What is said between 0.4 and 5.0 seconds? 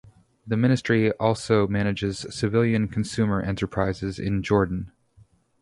The ministry also manages civilian consumer enterprises in Jordan.